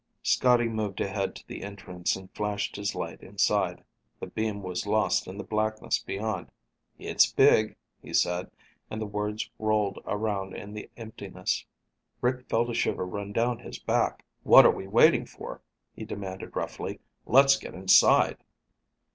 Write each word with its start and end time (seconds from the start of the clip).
Scotty 0.23 0.67
moved 0.67 0.99
ahead 0.99 1.35
to 1.35 1.47
the 1.47 1.61
entrance 1.61 2.15
and 2.15 2.33
flashed 2.33 2.75
his 2.75 2.95
light 2.95 3.21
inside. 3.21 3.83
The 4.19 4.25
beam 4.25 4.63
was 4.63 4.87
lost 4.87 5.27
in 5.27 5.37
the 5.37 5.43
blackness 5.43 5.99
beyond. 5.99 6.49
"It's 6.97 7.31
big," 7.31 7.75
he 8.01 8.11
said, 8.11 8.49
and 8.89 8.99
the 8.99 9.05
words 9.05 9.51
rolled 9.59 9.99
around 10.07 10.55
in 10.55 10.73
the 10.73 10.89
emptiness. 10.97 11.67
Rick 12.19 12.49
felt 12.49 12.71
a 12.71 12.73
shiver 12.73 13.05
run 13.05 13.31
down 13.31 13.59
his 13.59 13.77
back. 13.77 14.25
"What 14.41 14.65
are 14.65 14.71
we 14.71 14.87
waiting 14.87 15.27
for?" 15.27 15.61
he 15.95 16.03
demanded 16.03 16.55
roughly. 16.55 16.99
"Let's 17.27 17.55
get 17.59 17.75
inside." 17.75 18.37